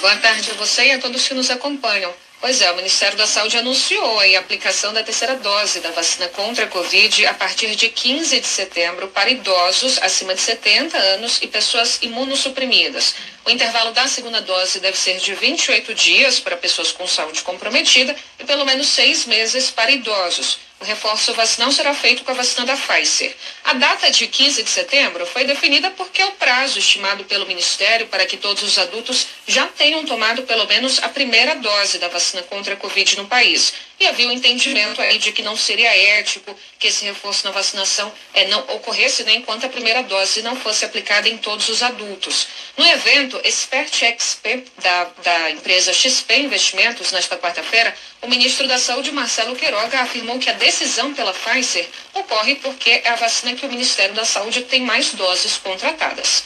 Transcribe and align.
Boa 0.00 0.16
tarde 0.16 0.50
a 0.50 0.54
você 0.54 0.86
e 0.86 0.92
a 0.92 0.98
todos 0.98 1.26
que 1.26 1.34
nos 1.34 1.50
acompanham. 1.50 2.12
Pois 2.38 2.60
é, 2.60 2.70
o 2.70 2.76
Ministério 2.76 3.16
da 3.16 3.26
Saúde 3.26 3.56
anunciou 3.56 4.20
a 4.20 4.38
aplicação 4.38 4.92
da 4.92 5.02
terceira 5.02 5.36
dose 5.36 5.80
da 5.80 5.90
vacina 5.90 6.28
contra 6.28 6.64
a 6.64 6.68
Covid 6.68 7.26
a 7.26 7.34
partir 7.34 7.74
de 7.74 7.88
15 7.88 8.40
de 8.40 8.46
setembro 8.46 9.08
para 9.08 9.30
idosos 9.30 9.98
acima 10.02 10.34
de 10.34 10.40
70 10.42 10.96
anos 10.98 11.40
e 11.40 11.46
pessoas 11.46 11.98
imunossuprimidas. 12.02 13.14
O 13.44 13.50
intervalo 13.50 13.92
da 13.92 14.06
segunda 14.06 14.42
dose 14.42 14.80
deve 14.80 14.98
ser 14.98 15.18
de 15.18 15.34
28 15.34 15.94
dias 15.94 16.38
para 16.38 16.56
pessoas 16.56 16.92
com 16.92 17.06
saúde 17.06 17.42
comprometida 17.42 18.14
e 18.38 18.44
pelo 18.44 18.66
menos 18.66 18.88
seis 18.88 19.24
meses 19.24 19.70
para 19.70 19.90
idosos. 19.90 20.65
O 20.78 20.84
reforço 20.84 21.32
vacinal 21.32 21.72
será 21.72 21.94
feito 21.94 22.22
com 22.22 22.32
a 22.32 22.34
vacina 22.34 22.66
da 22.66 22.76
Pfizer. 22.76 23.34
A 23.64 23.72
data 23.72 24.10
de 24.10 24.26
15 24.26 24.62
de 24.62 24.68
setembro 24.68 25.24
foi 25.24 25.44
definida 25.44 25.90
porque 25.92 26.20
é 26.20 26.26
o 26.26 26.32
prazo 26.32 26.78
estimado 26.78 27.24
pelo 27.24 27.46
Ministério 27.46 28.06
para 28.08 28.26
que 28.26 28.36
todos 28.36 28.62
os 28.62 28.78
adultos 28.78 29.26
já 29.46 29.66
tenham 29.68 30.04
tomado 30.04 30.42
pelo 30.42 30.66
menos 30.66 31.02
a 31.02 31.08
primeira 31.08 31.54
dose 31.54 31.98
da 31.98 32.08
vacina 32.08 32.42
contra 32.42 32.74
a 32.74 32.76
Covid 32.76 33.16
no 33.16 33.26
país. 33.26 33.72
E 33.98 34.06
havia 34.06 34.26
o 34.26 34.28
um 34.28 34.32
entendimento 34.32 35.00
aí 35.00 35.18
de 35.18 35.32
que 35.32 35.40
não 35.40 35.56
seria 35.56 35.96
ético 36.18 36.54
que 36.78 36.88
esse 36.88 37.06
reforço 37.06 37.46
na 37.46 37.50
vacinação 37.50 38.12
é, 38.34 38.46
não 38.48 38.60
ocorresse 38.74 39.24
né, 39.24 39.36
enquanto 39.36 39.64
a 39.64 39.70
primeira 39.70 40.02
dose 40.02 40.42
não 40.42 40.54
fosse 40.56 40.84
aplicada 40.84 41.26
em 41.26 41.38
todos 41.38 41.70
os 41.70 41.82
adultos. 41.82 42.46
No 42.76 42.86
evento 42.86 43.40
Expert 43.42 43.90
XP 43.90 44.64
da, 44.82 45.04
da 45.22 45.50
empresa 45.50 45.94
XP 45.94 46.36
Investimentos, 46.36 47.10
nesta 47.10 47.38
quarta-feira, 47.38 47.96
o 48.26 48.28
ministro 48.28 48.66
da 48.66 48.76
Saúde, 48.76 49.12
Marcelo 49.12 49.54
Queiroga, 49.54 50.00
afirmou 50.00 50.38
que 50.40 50.50
a 50.50 50.54
decisão 50.54 51.14
pela 51.14 51.32
Pfizer 51.32 51.88
ocorre 52.12 52.56
porque 52.56 52.90
é 52.90 53.08
a 53.08 53.14
vacina 53.14 53.54
que 53.54 53.64
o 53.64 53.68
Ministério 53.68 54.14
da 54.16 54.24
Saúde 54.24 54.62
tem 54.62 54.80
mais 54.82 55.12
doses 55.14 55.56
contratadas. 55.58 56.42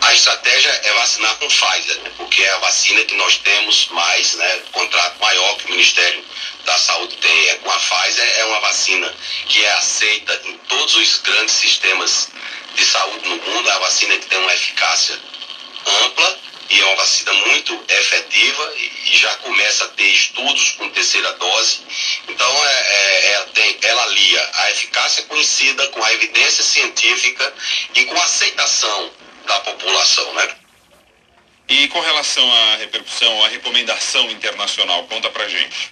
A 0.00 0.12
estratégia 0.14 0.70
é 0.84 0.92
vacinar 0.94 1.36
com 1.36 1.48
Pfizer, 1.48 1.98
porque 2.16 2.42
é 2.42 2.50
a 2.52 2.58
vacina 2.58 3.04
que 3.04 3.14
nós 3.14 3.38
temos 3.38 3.88
mais, 3.88 4.34
né, 4.34 4.60
contrato 4.70 5.20
maior 5.20 5.56
que 5.56 5.66
o 5.66 5.70
Ministério 5.70 6.24
da 6.64 6.78
Saúde 6.78 7.16
tem 7.16 7.48
é 7.48 7.54
com 7.56 7.70
a 7.70 7.78
Pfizer, 7.78 8.38
é 8.38 8.44
uma 8.44 8.60
vacina 8.60 9.12
que 9.48 9.64
é 9.64 9.72
aceita 9.72 10.42
em 10.44 10.56
todos 10.68 10.94
os 10.94 11.18
grandes 11.22 11.54
sistemas 11.54 12.28
de 12.74 12.84
saúde 12.84 13.28
no 13.28 13.36
mundo, 13.36 13.68
é 13.68 13.72
a 13.72 13.78
vacina 13.80 14.16
que 14.16 14.26
tem 14.26 14.38
uma 14.38 14.54
eficácia 14.54 15.18
ampla 16.04 16.51
e 16.72 16.80
é 16.80 16.84
uma 16.86 16.96
vacina 16.96 17.34
muito 17.34 17.84
efetiva 17.86 18.74
e, 18.76 19.16
já 19.18 19.36
começa 19.36 19.84
a 19.84 19.88
ter 19.88 20.08
estudos 20.08 20.70
com 20.72 20.88
terceira 20.88 21.30
dose. 21.34 21.80
Então, 22.26 22.66
é, 22.66 22.72
é, 22.72 23.32
é, 23.32 23.44
tem, 23.52 23.78
ela 23.82 24.02
alia 24.04 24.50
a 24.54 24.70
eficácia 24.70 25.22
conhecida 25.24 25.86
com 25.88 26.02
a 26.02 26.12
evidência 26.14 26.64
científica 26.64 27.52
e 27.94 28.06
com 28.06 28.18
a 28.18 28.24
aceitação 28.24 29.12
da 29.46 29.60
população, 29.60 30.32
né? 30.32 30.56
E 31.68 31.88
com 31.88 32.00
relação 32.00 32.50
à 32.50 32.76
repercussão, 32.76 33.44
à 33.44 33.48
recomendação 33.48 34.30
internacional, 34.30 35.04
conta 35.04 35.28
pra 35.28 35.46
gente. 35.48 35.90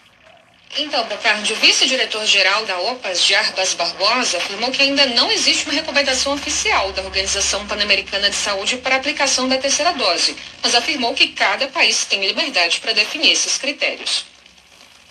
Então, 0.77 1.05
Bocardi, 1.05 1.53
o 1.53 1.57
vice-diretor-geral 1.57 2.65
da 2.65 2.79
OPAS, 2.79 3.27
Jarbas 3.27 3.75
Barbosa, 3.75 4.39
afirmou 4.39 4.71
que 4.71 4.81
ainda 4.81 5.05
não 5.07 5.29
existe 5.29 5.65
uma 5.65 5.75
recomendação 5.75 6.33
oficial 6.33 6.93
da 6.93 7.03
Organização 7.03 7.67
Pan-Americana 7.67 8.31
de 8.31 8.37
Saúde 8.37 8.77
para 8.77 8.95
a 8.95 8.99
aplicação 8.99 9.49
da 9.49 9.59
terceira 9.59 9.93
dose, 9.93 10.37
mas 10.63 10.77
afirmou 10.77 11.13
que 11.13 11.29
cada 11.29 11.67
país 11.67 12.05
tem 12.05 12.25
liberdade 12.25 12.79
para 12.79 12.93
definir 12.93 13.33
esses 13.33 13.59
critérios. 13.59 14.25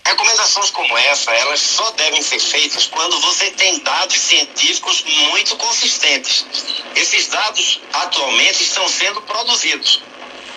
Recomendações 0.06 0.72
como 0.72 0.98
essa, 0.98 1.32
elas 1.34 1.60
só 1.60 1.92
devem 1.92 2.22
ser 2.22 2.40
feitas 2.40 2.88
quando 2.88 3.20
você 3.20 3.52
tem 3.52 3.80
dados 3.80 4.18
científicos 4.18 5.04
muito 5.04 5.58
consistentes. 5.58 6.46
Esses 6.96 7.28
dados 7.28 7.82
atualmente 7.92 8.64
estão 8.64 8.88
sendo 8.88 9.22
produzidos. 9.23 10.02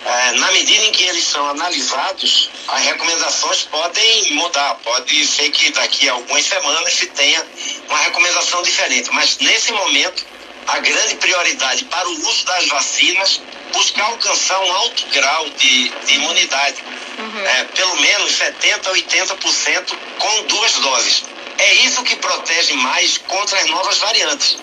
É, 0.05 0.31
na 0.33 0.51
medida 0.51 0.83
em 0.83 0.91
que 0.91 1.03
eles 1.03 1.23
são 1.23 1.47
analisados, 1.49 2.49
as 2.67 2.81
recomendações 2.83 3.63
podem 3.63 4.33
mudar. 4.33 4.75
Pode 4.83 5.25
ser 5.25 5.49
que 5.51 5.71
daqui 5.71 6.09
a 6.09 6.13
algumas 6.13 6.45
semanas 6.45 6.93
se 6.93 7.07
tenha 7.07 7.41
uma 7.87 7.99
recomendação 7.99 8.61
diferente. 8.63 9.09
Mas 9.13 9.37
nesse 9.37 9.71
momento, 9.71 10.25
a 10.67 10.79
grande 10.79 11.15
prioridade 11.15 11.85
para 11.85 12.07
o 12.07 12.27
uso 12.27 12.45
das 12.45 12.67
vacinas 12.67 13.41
buscar 13.71 14.05
alcançar 14.05 14.59
um 14.59 14.73
alto 14.73 15.05
grau 15.07 15.49
de, 15.49 15.89
de 15.89 16.13
imunidade, 16.15 16.83
uhum. 17.17 17.47
é, 17.47 17.63
pelo 17.65 17.95
menos 18.01 18.31
70% 18.33 18.87
a 18.87 18.91
80% 18.91 19.97
com 20.19 20.43
duas 20.43 20.73
doses. 20.73 21.23
É 21.57 21.73
isso 21.75 22.03
que 22.03 22.15
protege 22.17 22.73
mais 22.73 23.17
contra 23.17 23.59
as 23.59 23.69
novas 23.69 23.97
variantes. 23.99 24.57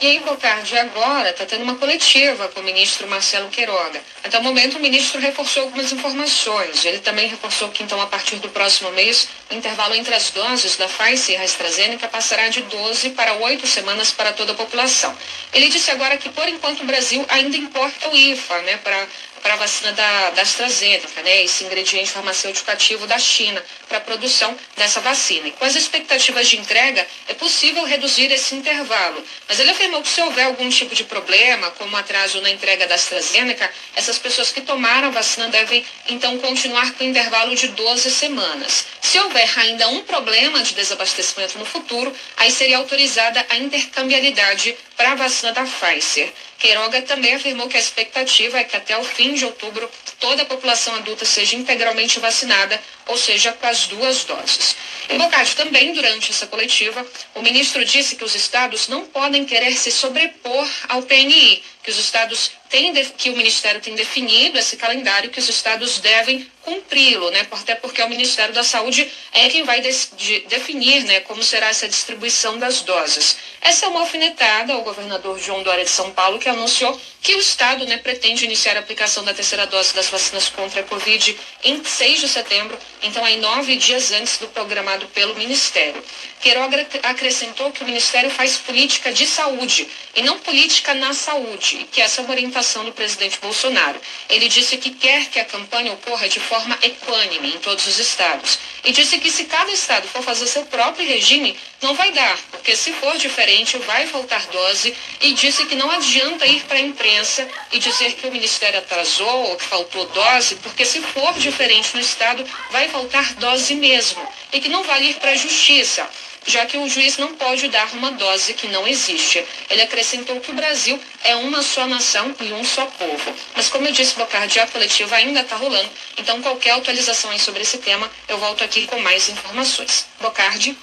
E 0.00 0.06
aí, 0.08 0.18
Bocardi, 0.18 0.76
agora 0.76 1.30
está 1.30 1.46
tendo 1.46 1.62
uma 1.62 1.76
coletiva 1.76 2.48
com 2.48 2.60
o 2.60 2.64
ministro 2.64 3.06
Marcelo 3.06 3.48
Queiroga. 3.48 4.02
Até 4.24 4.38
o 4.38 4.42
momento, 4.42 4.76
o 4.76 4.80
ministro 4.80 5.20
reforçou 5.20 5.62
algumas 5.62 5.92
informações. 5.92 6.84
Ele 6.84 6.98
também 6.98 7.28
reforçou 7.28 7.68
que, 7.68 7.82
então, 7.82 8.00
a 8.00 8.06
partir 8.06 8.36
do 8.36 8.48
próximo 8.48 8.90
mês, 8.90 9.28
o 9.48 9.54
intervalo 9.54 9.94
entre 9.94 10.12
as 10.12 10.30
doses 10.30 10.76
da 10.76 10.88
Pfizer 10.88 11.36
e 11.36 11.38
a 11.38 11.44
AstraZeneca 11.44 12.08
passará 12.08 12.48
de 12.48 12.62
12 12.62 13.10
para 13.10 13.34
8 13.34 13.66
semanas 13.68 14.10
para 14.10 14.32
toda 14.32 14.52
a 14.52 14.54
população. 14.56 15.16
Ele 15.52 15.68
disse 15.68 15.92
agora 15.92 16.16
que, 16.16 16.28
por 16.28 16.48
enquanto, 16.48 16.80
o 16.80 16.86
Brasil 16.86 17.24
ainda 17.28 17.56
importa 17.56 18.08
o 18.08 18.16
IFA, 18.16 18.62
né, 18.62 18.76
para 18.78 19.06
para 19.44 19.54
a 19.54 19.56
vacina 19.58 19.92
da, 19.92 20.30
da 20.30 20.40
AstraZeneca, 20.40 21.22
né, 21.22 21.42
esse 21.42 21.64
ingrediente 21.64 22.10
farmacêutico 22.10 22.70
ativo 22.70 23.06
da 23.06 23.18
China, 23.18 23.62
para 23.86 23.98
a 23.98 24.00
produção 24.00 24.56
dessa 24.74 25.02
vacina. 25.02 25.48
E 25.48 25.52
com 25.52 25.66
as 25.66 25.76
expectativas 25.76 26.48
de 26.48 26.56
entrega, 26.56 27.06
é 27.28 27.34
possível 27.34 27.84
reduzir 27.84 28.32
esse 28.32 28.54
intervalo. 28.54 29.22
Mas 29.46 29.60
ele 29.60 29.70
afirmou 29.70 30.00
que 30.00 30.08
se 30.08 30.22
houver 30.22 30.46
algum 30.46 30.70
tipo 30.70 30.94
de 30.94 31.04
problema, 31.04 31.70
como 31.72 31.94
atraso 31.94 32.40
na 32.40 32.48
entrega 32.48 32.86
da 32.86 32.94
AstraZeneca, 32.94 33.70
essas 33.94 34.18
pessoas 34.18 34.50
que 34.50 34.62
tomaram 34.62 35.08
a 35.08 35.10
vacina 35.10 35.46
devem 35.48 35.84
então 36.08 36.38
continuar 36.38 36.94
com 36.94 37.04
o 37.04 37.06
intervalo 37.06 37.54
de 37.54 37.68
12 37.68 38.10
semanas. 38.10 38.86
Se 39.02 39.20
houver 39.20 39.58
ainda 39.58 39.88
um 39.88 40.00
problema 40.04 40.62
de 40.62 40.72
desabastecimento 40.72 41.58
no 41.58 41.66
futuro, 41.66 42.10
aí 42.38 42.50
seria 42.50 42.78
autorizada 42.78 43.44
a 43.50 43.58
intercambialidade 43.58 44.74
para 44.96 45.12
a 45.12 45.14
vacina 45.14 45.52
da 45.52 45.64
Pfizer. 45.64 46.32
Queiroga 46.58 47.02
também 47.02 47.34
afirmou 47.34 47.68
que 47.68 47.76
a 47.76 47.80
expectativa 47.80 48.58
é 48.58 48.64
que 48.64 48.76
até 48.76 48.96
o 48.96 49.04
fim 49.04 49.34
de 49.34 49.44
outubro 49.44 49.90
toda 50.18 50.42
a 50.42 50.46
população 50.46 50.94
adulta 50.94 51.24
seja 51.24 51.56
integralmente 51.56 52.18
vacinada, 52.20 52.80
ou 53.06 53.16
seja, 53.16 53.52
com 53.52 53.66
as 53.66 53.86
duas 53.86 54.24
doses. 54.24 54.76
Em 55.10 55.18
Bocardi, 55.18 55.54
também 55.54 55.92
durante 55.92 56.30
essa 56.30 56.46
coletiva, 56.46 57.06
o 57.34 57.42
ministro 57.42 57.84
disse 57.84 58.16
que 58.16 58.24
os 58.24 58.34
estados 58.34 58.88
não 58.88 59.04
podem 59.04 59.44
querer 59.44 59.76
se 59.76 59.90
sobrepor 59.90 60.66
ao 60.88 61.02
PNI, 61.02 61.62
que 61.82 61.90
os 61.90 61.98
estados 61.98 62.52
têm, 62.74 62.92
que 63.16 63.30
o 63.30 63.36
Ministério 63.36 63.80
tem 63.80 63.94
definido 63.94 64.58
esse 64.58 64.76
calendário, 64.76 65.30
que 65.30 65.38
os 65.38 65.48
estados 65.48 66.00
devem 66.00 66.44
cumpri-lo, 66.64 67.30
né? 67.30 67.46
Até 67.52 67.74
porque 67.74 68.02
o 68.02 68.08
Ministério 68.08 68.52
da 68.52 68.64
Saúde 68.64 69.08
é 69.32 69.48
quem 69.48 69.62
vai 69.62 69.80
de, 69.80 70.40
definir, 70.48 71.04
né, 71.04 71.20
como 71.20 71.42
será 71.42 71.68
essa 71.68 71.86
distribuição 71.86 72.58
das 72.58 72.80
doses. 72.80 73.36
Essa 73.60 73.86
é 73.86 73.88
uma 73.88 74.00
alfinetada 74.00 74.72
ao 74.72 74.82
governador 74.82 75.38
João 75.38 75.62
Dória 75.62 75.84
de 75.84 75.90
São 75.90 76.10
Paulo, 76.10 76.38
que 76.38 76.48
anunciou 76.48 76.98
que 77.22 77.34
o 77.34 77.38
estado, 77.38 77.86
né, 77.86 77.98
pretende 77.98 78.44
iniciar 78.44 78.76
a 78.76 78.80
aplicação 78.80 79.24
da 79.24 79.32
terceira 79.32 79.66
dose 79.66 79.94
das 79.94 80.08
vacinas 80.08 80.48
contra 80.48 80.80
a 80.80 80.84
Covid 80.84 81.36
em 81.62 81.84
6 81.84 82.20
de 82.20 82.28
setembro, 82.28 82.78
então 83.02 83.24
aí 83.24 83.38
nove 83.38 83.76
dias 83.76 84.10
antes 84.12 84.38
do 84.38 84.48
programado 84.48 85.06
pelo 85.08 85.34
Ministério. 85.34 86.02
Queiroga 86.40 86.86
acrescentou 87.02 87.72
que 87.72 87.82
o 87.82 87.86
Ministério 87.86 88.30
faz 88.30 88.58
política 88.58 89.12
de 89.12 89.26
saúde 89.26 89.88
e 90.14 90.22
não 90.22 90.38
política 90.38 90.92
na 90.92 91.14
saúde, 91.14 91.86
que 91.90 92.02
essa 92.02 92.20
é 92.20 92.24
uma 92.24 92.32
orientação 92.32 92.63
do 92.64 92.92
presidente 92.92 93.38
Bolsonaro. 93.40 94.00
Ele 94.28 94.48
disse 94.48 94.78
que 94.78 94.90
quer 94.90 95.26
que 95.26 95.38
a 95.38 95.44
campanha 95.44 95.92
ocorra 95.92 96.28
de 96.28 96.40
forma 96.40 96.78
equânime 96.82 97.54
em 97.54 97.58
todos 97.58 97.86
os 97.86 97.98
estados. 97.98 98.58
E 98.82 98.90
disse 98.90 99.18
que 99.18 99.30
se 99.30 99.44
cada 99.44 99.70
estado 99.70 100.08
for 100.08 100.22
fazer 100.22 100.46
seu 100.46 100.64
próprio 100.66 101.06
regime, 101.06 101.56
não 101.82 101.94
vai 101.94 102.10
dar, 102.12 102.38
porque 102.50 102.74
se 102.74 102.92
for 102.94 103.16
diferente 103.18 103.76
vai 103.78 104.06
faltar 104.06 104.46
dose. 104.46 104.94
E 105.20 105.32
disse 105.34 105.66
que 105.66 105.74
não 105.74 105.90
adianta 105.90 106.46
ir 106.46 106.62
para 106.62 106.78
a 106.78 106.80
imprensa 106.80 107.46
e 107.70 107.78
dizer 107.78 108.14
que 108.14 108.26
o 108.26 108.32
Ministério 108.32 108.78
atrasou 108.78 109.50
ou 109.50 109.56
que 109.56 109.64
faltou 109.64 110.06
dose, 110.06 110.56
porque 110.56 110.84
se 110.84 111.00
for 111.00 111.34
diferente 111.34 111.94
no 111.94 112.00
estado 112.00 112.44
vai 112.70 112.88
faltar 112.88 113.34
dose 113.34 113.74
mesmo. 113.74 114.26
E 114.52 114.60
que 114.60 114.68
não 114.68 114.82
vale 114.84 115.10
ir 115.10 115.14
para 115.16 115.32
a 115.32 115.36
justiça 115.36 116.08
já 116.46 116.66
que 116.66 116.76
o 116.76 116.88
juiz 116.88 117.16
não 117.18 117.34
pode 117.34 117.68
dar 117.68 117.92
uma 117.94 118.12
dose 118.12 118.54
que 118.54 118.68
não 118.68 118.86
existe. 118.86 119.44
Ele 119.70 119.82
acrescentou 119.82 120.40
que 120.40 120.50
o 120.50 120.54
Brasil 120.54 121.00
é 121.22 121.36
uma 121.36 121.62
só 121.62 121.86
nação 121.86 122.34
e 122.40 122.52
um 122.52 122.64
só 122.64 122.86
povo. 122.86 123.34
Mas 123.54 123.68
como 123.68 123.86
eu 123.86 123.92
disse, 123.92 124.14
Bocardi, 124.14 124.60
a 124.60 124.66
coletiva 124.66 125.16
ainda 125.16 125.40
está 125.40 125.56
rolando, 125.56 125.90
então 126.16 126.40
qualquer 126.42 126.72
atualização 126.72 127.36
sobre 127.38 127.62
esse 127.62 127.78
tema, 127.78 128.10
eu 128.28 128.38
volto 128.38 128.62
aqui 128.62 128.86
com 128.86 128.98
mais 129.00 129.28
informações. 129.28 130.06
Bocardi. 130.20 130.76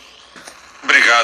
Obrigado. 0.84 1.19